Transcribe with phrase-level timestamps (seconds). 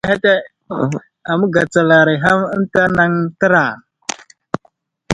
[1.31, 3.65] Ama gatsalaray ham eŋta nay təra.